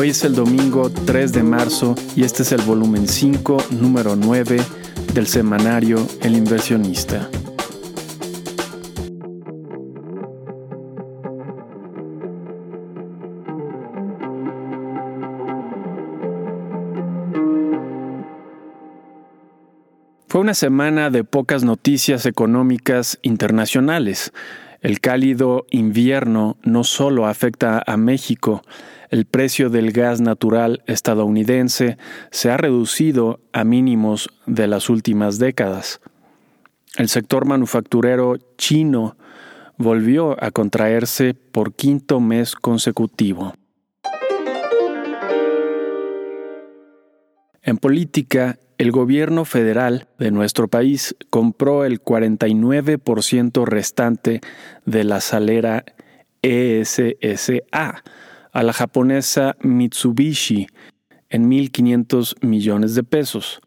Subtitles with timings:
[0.00, 4.56] Hoy es el domingo 3 de marzo y este es el volumen 5, número 9
[5.12, 7.28] del semanario El inversionista.
[20.28, 24.32] Fue una semana de pocas noticias económicas internacionales.
[24.80, 28.62] El cálido invierno no solo afecta a México,
[29.10, 31.98] el precio del gas natural estadounidense
[32.30, 36.00] se ha reducido a mínimos de las últimas décadas.
[36.96, 39.16] El sector manufacturero chino
[39.76, 43.54] volvió a contraerse por quinto mes consecutivo.
[47.62, 54.40] En política, el gobierno federal de nuestro país compró el 49% restante
[54.86, 55.84] de la salera
[56.40, 58.02] ESSA
[58.52, 60.68] a la japonesa Mitsubishi
[61.28, 63.60] en 1.500 millones de pesos.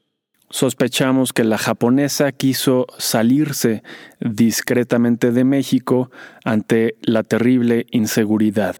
[0.50, 3.84] Sospechamos que la japonesa quiso salirse
[4.20, 6.12] discretamente de México
[6.44, 8.75] ante la terrible inseguridad.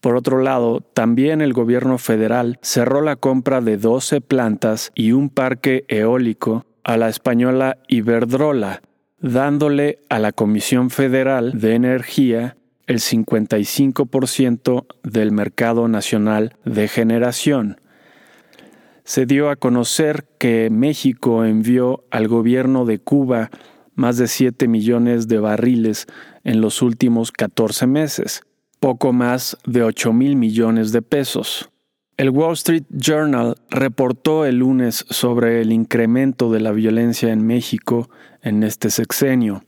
[0.00, 5.30] Por otro lado, también el gobierno federal cerró la compra de 12 plantas y un
[5.30, 8.82] parque eólico a la española Iberdrola,
[9.20, 17.80] dándole a la Comisión Federal de Energía el 55% del mercado nacional de generación.
[19.02, 23.50] Se dio a conocer que México envió al gobierno de Cuba
[23.94, 26.06] más de 7 millones de barriles
[26.44, 28.42] en los últimos 14 meses,
[28.80, 31.70] poco más de 8 mil millones de pesos.
[32.16, 38.08] El Wall Street Journal reportó el lunes sobre el incremento de la violencia en México
[38.40, 39.64] en este sexenio.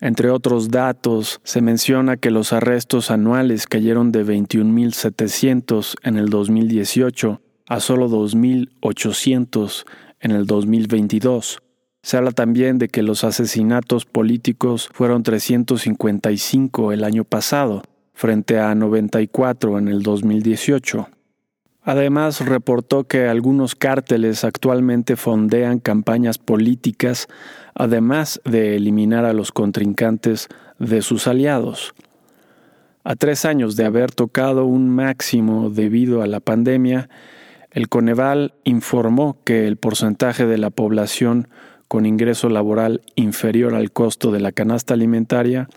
[0.00, 7.40] Entre otros datos, se menciona que los arrestos anuales cayeron de 21.700 en el 2018
[7.68, 9.84] a solo 2.800
[10.20, 11.58] en el 2022.
[12.02, 17.82] Se habla también de que los asesinatos políticos fueron 355 el año pasado,
[18.14, 21.08] frente a 94 en el 2018.
[21.82, 27.28] Además, reportó que algunos cárteles actualmente fondean campañas políticas,
[27.74, 30.48] además de eliminar a los contrincantes
[30.78, 31.94] de sus aliados.
[33.02, 37.10] A tres años de haber tocado un máximo debido a la pandemia,
[37.70, 41.48] el Coneval informó que el porcentaje de la población
[41.86, 45.68] con ingreso laboral inferior al costo de la canasta alimentaria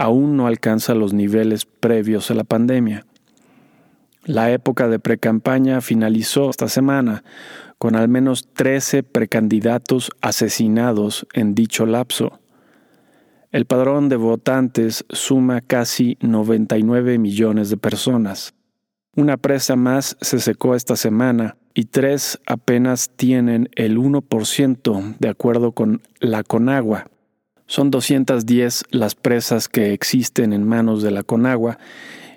[0.00, 3.04] aún no alcanza los niveles previos a la pandemia.
[4.24, 7.22] La época de precampaña finalizó esta semana,
[7.76, 12.40] con al menos 13 precandidatos asesinados en dicho lapso.
[13.52, 18.54] El padrón de votantes suma casi 99 millones de personas.
[19.14, 25.72] Una presa más se secó esta semana y tres apenas tienen el 1% de acuerdo
[25.72, 27.10] con la Conagua.
[27.70, 31.78] Son 210 las presas que existen en manos de la Conagua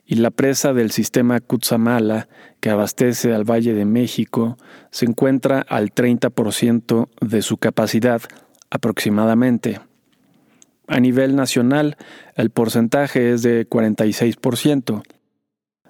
[0.06, 2.28] y la presa del sistema Cutzamala,
[2.60, 4.60] que abastece al Valle de México,
[4.92, 8.22] se encuentra al 30% de su capacidad
[8.70, 9.82] aproximadamente.
[10.86, 11.98] A nivel nacional,
[12.36, 15.02] el porcentaje es de 46%.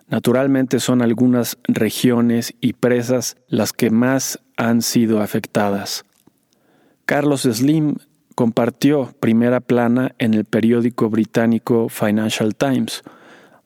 [0.07, 6.05] Naturalmente son algunas regiones y presas las que más han sido afectadas.
[7.05, 7.97] Carlos Slim
[8.35, 13.03] compartió primera plana en el periódico británico Financial Times,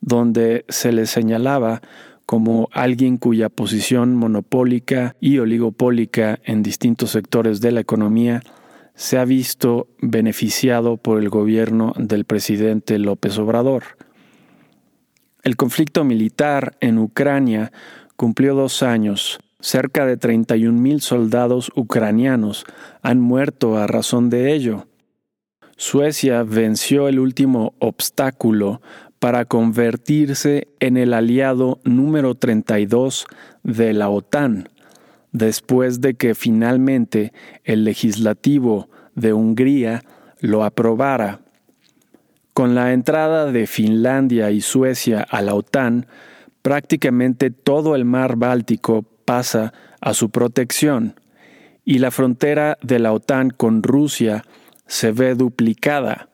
[0.01, 1.81] donde se le señalaba
[2.25, 8.41] como alguien cuya posición monopólica y oligopólica en distintos sectores de la economía
[8.95, 13.83] se ha visto beneficiado por el gobierno del presidente López Obrador.
[15.44, 17.72] El conflicto militar en Ucrania
[18.17, 22.65] cumplió dos años Cerca de 31.000 soldados ucranianos
[23.01, 24.86] han muerto a razón de ello.
[25.77, 28.81] Suecia venció el último obstáculo
[29.19, 33.25] para convertirse en el aliado número 32
[33.63, 34.69] de la OTAN,
[35.31, 37.33] después de que finalmente
[37.63, 40.03] el legislativo de Hungría
[40.39, 41.39] lo aprobara.
[42.53, 46.06] Con la entrada de Finlandia y Suecia a la OTAN,
[46.62, 51.19] prácticamente todo el mar Báltico pasa a su protección
[51.83, 54.45] y la frontera de la OTAN con Rusia
[54.85, 56.29] se ve duplicada.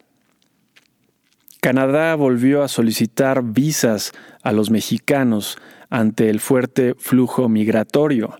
[1.59, 4.11] Canadá volvió a solicitar visas
[4.43, 5.57] a los mexicanos
[5.89, 8.37] ante el fuerte flujo migratorio.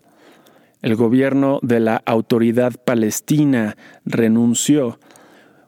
[0.84, 5.00] El gobierno de la autoridad palestina renunció,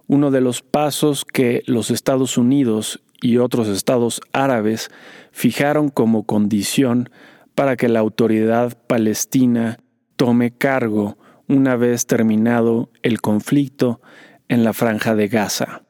[0.05, 4.91] uno de los pasos que los Estados Unidos y otros estados árabes
[5.31, 7.09] fijaron como condición
[7.55, 9.79] para que la autoridad palestina
[10.17, 11.17] tome cargo
[11.47, 14.01] una vez terminado el conflicto
[14.47, 15.83] en la franja de Gaza.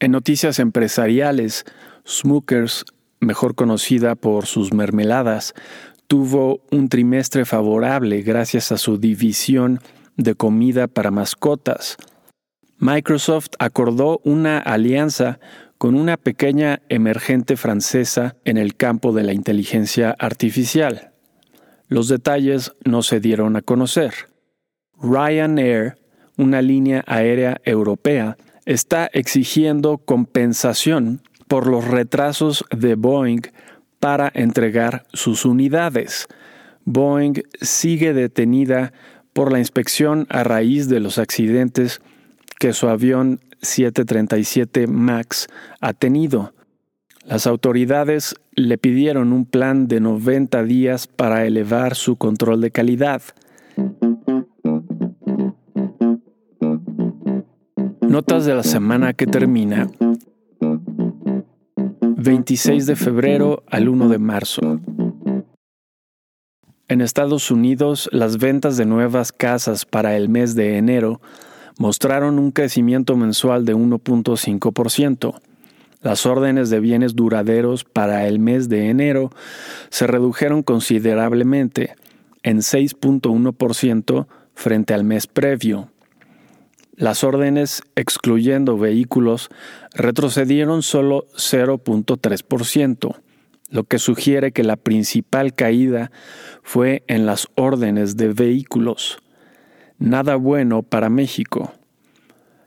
[0.00, 1.64] En noticias empresariales,
[2.06, 2.84] Smookers,
[3.20, 5.54] mejor conocida por sus mermeladas,
[6.08, 9.78] tuvo un trimestre favorable gracias a su división
[10.16, 11.96] de comida para mascotas.
[12.78, 15.38] Microsoft acordó una alianza
[15.82, 21.10] con una pequeña emergente francesa en el campo de la inteligencia artificial.
[21.88, 24.14] Los detalles no se dieron a conocer.
[25.02, 25.96] Ryanair,
[26.38, 33.42] una línea aérea europea, está exigiendo compensación por los retrasos de Boeing
[33.98, 36.28] para entregar sus unidades.
[36.84, 38.92] Boeing sigue detenida
[39.32, 42.00] por la inspección a raíz de los accidentes
[42.60, 45.46] que su avión 737 MAX
[45.80, 46.52] ha tenido.
[47.24, 53.22] Las autoridades le pidieron un plan de 90 días para elevar su control de calidad.
[58.00, 59.88] Notas de la semana que termina
[62.16, 64.60] 26 de febrero al 1 de marzo.
[66.88, 71.20] En Estados Unidos, las ventas de nuevas casas para el mes de enero
[71.78, 75.40] mostraron un crecimiento mensual de 1.5%.
[76.02, 79.30] Las órdenes de bienes duraderos para el mes de enero
[79.88, 81.94] se redujeron considerablemente,
[82.42, 85.88] en 6.1% frente al mes previo.
[86.96, 89.48] Las órdenes, excluyendo vehículos,
[89.94, 93.16] retrocedieron solo 0.3%,
[93.70, 96.10] lo que sugiere que la principal caída
[96.62, 99.21] fue en las órdenes de vehículos.
[100.02, 101.72] Nada bueno para México.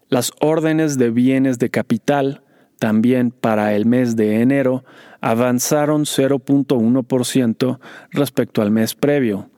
[0.08, 2.44] Las órdenes de bienes de capital,
[2.80, 4.86] también para el mes de enero,
[5.20, 7.80] avanzaron 0.1%
[8.12, 9.50] respecto al mes previo,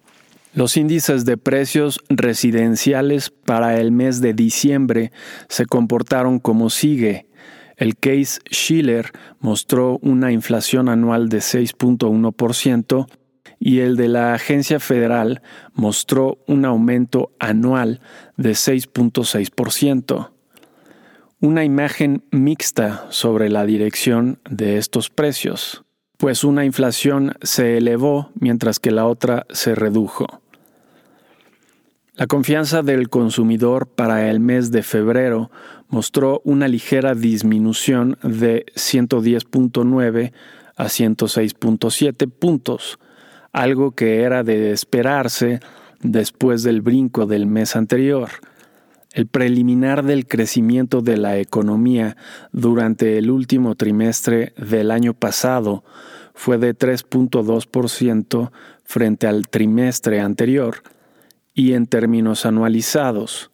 [0.56, 5.12] los índices de precios residenciales para el mes de diciembre
[5.48, 7.28] se comportaron como sigue.
[7.76, 13.08] El Case Schiller mostró una inflación anual de 6.1%
[13.59, 15.42] y el de la Agencia Federal
[15.74, 18.01] mostró un aumento anual
[18.36, 20.30] de 6.6%.
[21.39, 25.83] Una imagen mixta sobre la dirección de estos precios,
[26.18, 30.42] pues una inflación se elevó mientras que la otra se redujo.
[32.15, 35.51] La confianza del consumidor para el mes de febrero
[35.88, 40.31] mostró una ligera disminución de 110.9
[40.75, 42.98] a 106.7 puntos,
[43.57, 45.59] algo que era de esperarse
[46.01, 48.30] después del brinco del mes anterior.
[49.13, 52.18] El preliminar del crecimiento de la economía
[52.51, 55.83] durante el último trimestre del año pasado
[56.36, 58.51] fue de 3.2%
[58.83, 60.83] frente al trimestre anterior,
[61.56, 63.50] y en términos anualizados.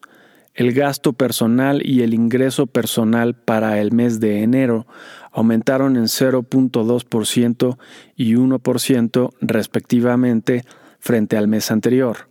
[0.53, 4.85] El gasto personal y el ingreso personal para el mes de enero
[5.33, 7.77] aumentaron en 0.2%
[8.15, 10.63] y 1% respectivamente
[10.99, 12.29] frente al mes anterior.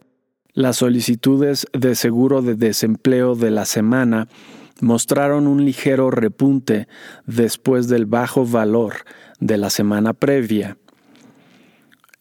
[0.54, 4.28] Las solicitudes de seguro de desempleo de la semana
[4.80, 6.88] mostraron un ligero repunte
[7.26, 8.94] después del bajo valor
[9.40, 10.76] de la semana previa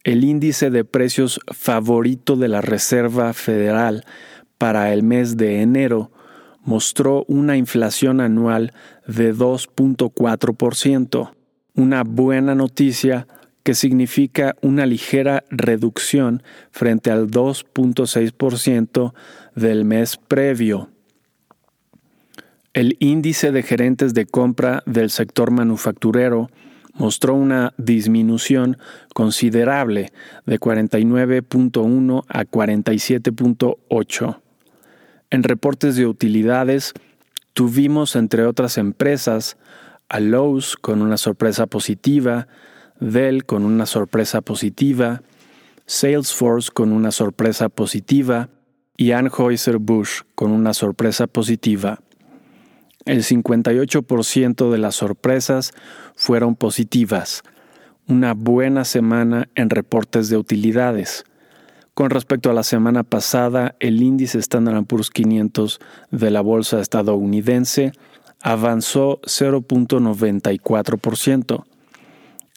[0.04, 4.06] el índice de precios favorito de la Reserva Federal
[4.58, 6.12] para el mes de enero
[6.64, 8.74] mostró una inflación anual
[9.08, 11.32] de 2.4%,
[11.76, 13.28] una buena noticia
[13.64, 19.14] que significa una ligera reducción frente al 2.6%
[19.56, 20.90] del mes previo.
[22.74, 26.50] El índice de gerentes de compra del sector manufacturero
[26.94, 28.78] mostró una disminución
[29.14, 30.12] considerable
[30.46, 34.42] de 49.1 a 47.8.
[35.32, 36.94] En reportes de utilidades,
[37.54, 39.58] tuvimos entre otras empresas
[40.10, 42.50] a Lowe's con una sorpresa positiva,
[43.00, 45.22] Dell con una sorpresa positiva,
[45.86, 48.50] Salesforce con una sorpresa positiva
[48.98, 52.02] y Anheuser-Busch con una sorpresa positiva.
[53.06, 55.72] El 58% de las sorpresas
[56.14, 57.42] fueron positivas.
[58.06, 61.24] Una buena semana en reportes de utilidades.
[62.02, 65.80] Con respecto a la semana pasada, el índice Standard Poor's 500
[66.10, 67.92] de la bolsa estadounidense
[68.42, 71.64] avanzó 0.94%.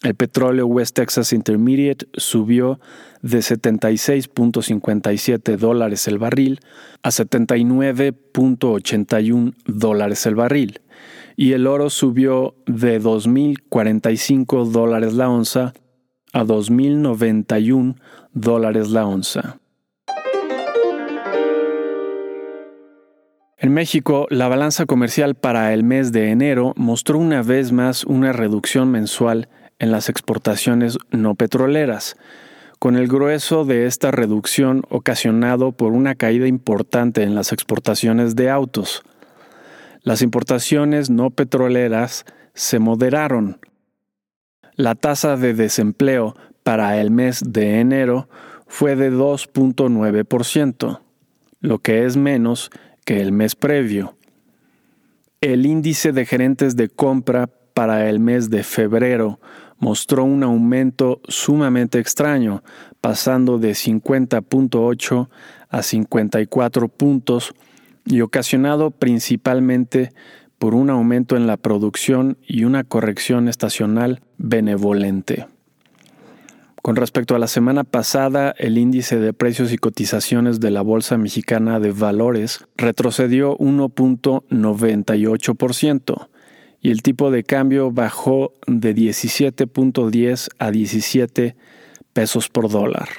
[0.02, 2.80] El petróleo West Texas Intermediate subió
[3.20, 6.60] de 76.57 dólares el barril
[7.02, 10.80] a 79.81 dólares el barril,
[11.36, 15.74] y el oro subió de 2.045 dólares la onza
[16.34, 17.96] a 2.091
[18.32, 19.58] dólares la onza.
[23.56, 28.34] En México, la balanza comercial para el mes de enero mostró una vez más una
[28.34, 29.48] reducción mensual
[29.78, 32.16] en las exportaciones no petroleras,
[32.78, 38.50] con el grueso de esta reducción ocasionado por una caída importante en las exportaciones de
[38.50, 39.02] autos.
[40.02, 43.58] Las importaciones no petroleras se moderaron.
[44.76, 48.28] La tasa de desempleo para el mes de enero
[48.66, 51.00] fue de 2.9%,
[51.61, 52.71] lo que es menos
[53.04, 54.16] que el mes previo.
[55.40, 59.38] El índice de gerentes de compra para el mes de febrero
[59.78, 62.64] mostró un aumento sumamente extraño,
[63.00, 65.28] pasando de 50.8
[65.69, 67.54] a 54 puntos
[68.07, 70.11] y ocasionado principalmente
[70.64, 75.47] por un aumento en la producción y una corrección estacional benevolente.
[76.80, 81.18] Con respecto a la semana pasada, el índice de precios y cotizaciones de la Bolsa
[81.18, 86.28] Mexicana de Valores retrocedió 1.98%
[86.80, 91.56] y el tipo de cambio bajó de 17.10 a 17
[92.14, 93.11] pesos por dólar.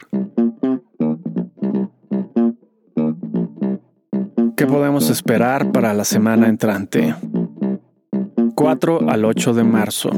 [4.58, 7.14] ¿Qué podemos esperar para la semana entrante?
[8.56, 10.10] 4 al 8 de marzo.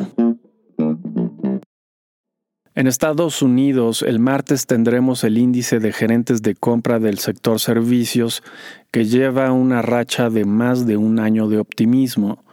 [2.75, 8.43] En Estados Unidos, el martes tendremos el índice de gerentes de compra del sector servicios
[8.91, 12.45] que lleva una racha de más de un año de optimismo.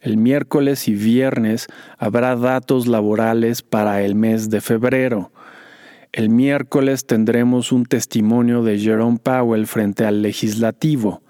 [0.00, 1.66] El miércoles y viernes
[1.98, 5.32] habrá datos laborales para el mes de febrero.
[6.12, 11.23] El miércoles tendremos un testimonio de Jerome Powell frente al legislativo.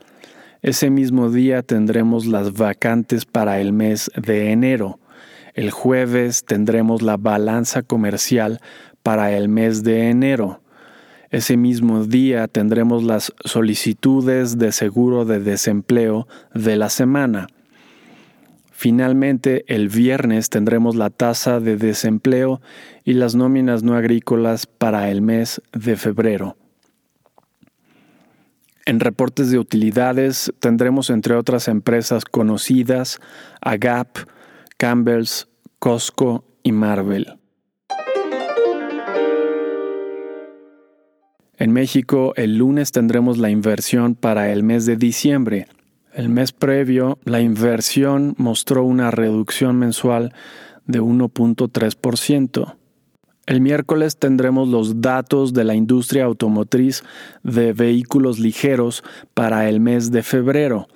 [0.65, 4.99] Ese mismo día tendremos las vacantes para el mes de enero.
[5.53, 8.63] El jueves tendremos la balanza comercial
[9.03, 10.63] para el mes de enero.
[11.29, 17.47] Ese mismo día tendremos las solicitudes de seguro de desempleo de la semana.
[18.73, 22.63] Finalmente, el viernes tendremos la tasa de desempleo
[23.05, 26.57] y las nóminas no agrícolas para el mes de febrero.
[28.87, 33.19] En reportes de utilidades tendremos entre otras empresas conocidas
[33.63, 34.19] a Gap,
[34.77, 35.49] Campbell's,
[35.79, 37.39] Costco y Marvel.
[41.57, 45.67] En México, el lunes tendremos la inversión para el mes de diciembre.
[46.13, 50.35] El mes previo, la inversión mostró una reducción mensual
[50.85, 52.77] de 1.3%.
[53.47, 57.03] El miércoles tendremos los datos de la industria automotriz
[57.43, 60.89] de vehículos ligeros para el mes de febrero.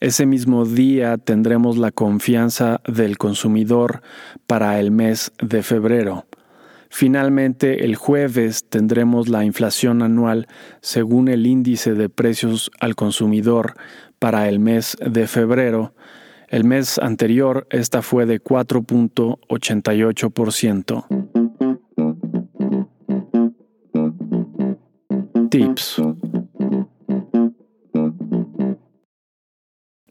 [0.00, 4.00] Ese mismo día tendremos la confianza del consumidor
[4.46, 6.24] para el mes de febrero.
[6.88, 10.48] Finalmente, el jueves tendremos la inflación anual
[10.80, 13.74] según el índice de precios al consumidor
[14.18, 15.92] para el mes de febrero.
[16.48, 21.39] El mes anterior esta fue de 4.88%.
[25.50, 26.00] Tips.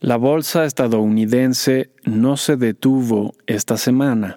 [0.01, 4.35] La bolsa estadounidense no se detuvo esta semana.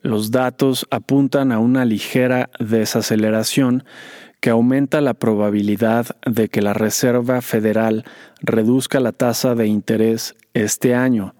[0.00, 3.84] Los datos apuntan a una ligera desaceleración
[4.40, 8.04] que aumenta la probabilidad de que la Reserva Federal
[8.40, 11.34] reduzca la tasa de interés este año.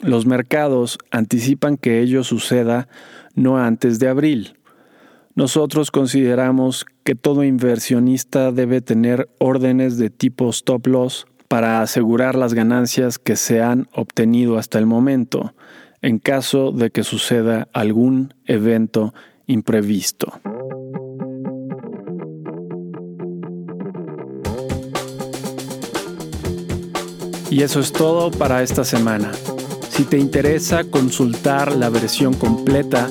[0.00, 2.88] Los mercados anticipan que ello suceda
[3.36, 4.56] no antes de abril.
[5.36, 12.54] Nosotros consideramos que todo inversionista debe tener órdenes de tipo stop loss para asegurar las
[12.54, 15.54] ganancias que se han obtenido hasta el momento,
[16.00, 19.12] en caso de que suceda algún evento
[19.46, 20.40] imprevisto.
[27.50, 29.32] Y eso es todo para esta semana.
[29.90, 33.10] Si te interesa consultar la versión completa,